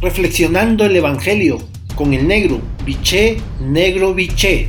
[0.00, 1.58] reflexionando el Evangelio
[1.94, 4.68] con el negro, biché, negro, biché.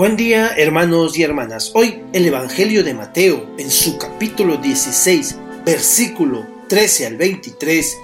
[0.00, 1.72] Buen día hermanos y hermanas.
[1.74, 5.36] Hoy el Evangelio de Mateo en su capítulo 16,
[5.66, 7.98] versículo 13 al 23,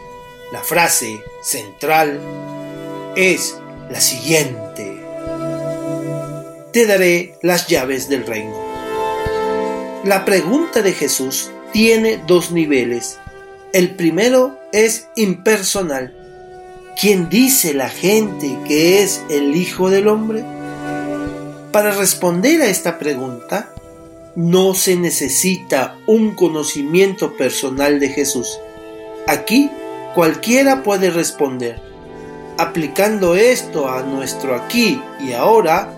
[0.53, 2.21] la frase central
[3.17, 3.57] es
[3.91, 4.95] la siguiente.
[6.71, 8.55] Te daré las llaves del reino.
[10.05, 13.19] La pregunta de Jesús tiene dos niveles.
[13.73, 16.15] El primero es impersonal.
[17.01, 20.45] ¿Quién dice la gente que es el Hijo del Hombre?
[21.77, 23.71] Para responder a esta pregunta,
[24.35, 28.59] no se necesita un conocimiento personal de Jesús.
[29.27, 29.71] Aquí
[30.15, 31.83] cualquiera puede responder.
[32.57, 35.93] Aplicando esto a nuestro aquí y ahora,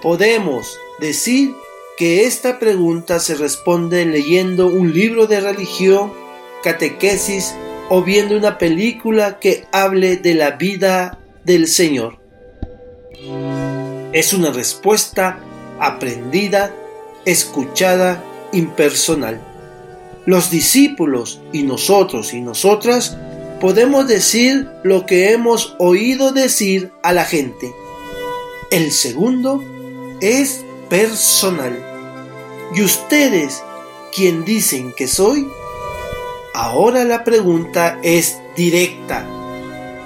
[0.00, 1.52] podemos decir
[1.98, 6.14] que esta pregunta se responde leyendo un libro de religión,
[6.62, 7.54] catequesis
[7.90, 12.18] o viendo una película que hable de la vida del Señor.
[14.12, 15.40] Es una respuesta
[15.80, 16.74] aprendida,
[17.24, 19.40] escuchada, impersonal.
[20.26, 23.16] Los discípulos y nosotros y nosotras
[23.58, 27.74] podemos decir lo que hemos oído decir a la gente.
[28.70, 29.64] El segundo
[30.20, 31.82] es personal.
[32.74, 33.62] ¿Y ustedes
[34.14, 35.48] quién dicen que soy?
[36.52, 39.26] Ahora la pregunta es directa.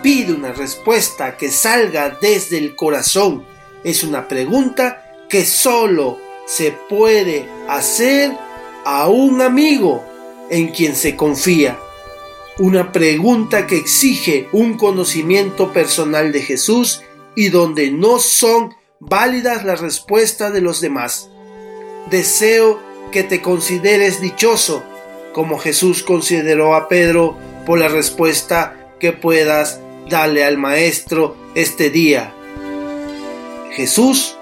[0.00, 3.55] Pide una respuesta que salga desde el corazón
[3.86, 8.32] es una pregunta que solo se puede hacer
[8.84, 10.04] a un amigo
[10.50, 11.78] en quien se confía.
[12.58, 17.02] Una pregunta que exige un conocimiento personal de Jesús
[17.36, 21.30] y donde no son válidas las respuestas de los demás.
[22.10, 22.80] Deseo
[23.12, 24.82] que te consideres dichoso,
[25.32, 29.78] como Jesús consideró a Pedro por la respuesta que puedas
[30.10, 32.35] darle al Maestro este día.
[33.76, 34.38] Jesús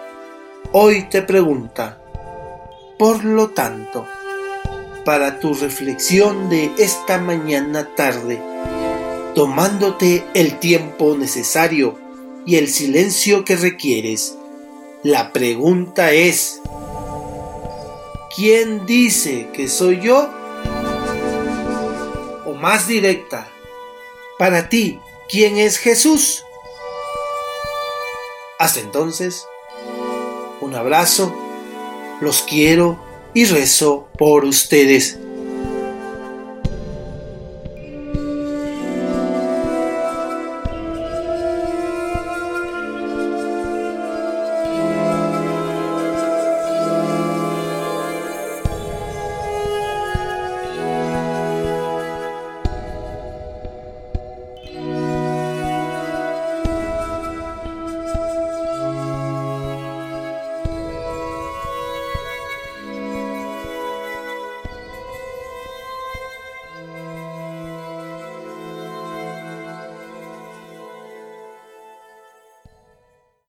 [0.70, 1.98] hoy te pregunta,
[3.00, 4.06] por lo tanto,
[5.04, 8.40] para tu reflexión de esta mañana tarde,
[9.34, 11.98] tomándote el tiempo necesario
[12.46, 14.36] y el silencio que requieres,
[15.02, 16.60] la pregunta es,
[18.36, 20.30] ¿quién dice que soy yo?
[22.46, 23.48] O más directa,
[24.38, 26.44] para ti, ¿quién es Jesús?
[28.58, 29.46] Hasta entonces,
[30.60, 31.34] un abrazo,
[32.20, 32.98] los quiero
[33.34, 35.18] y rezo por ustedes.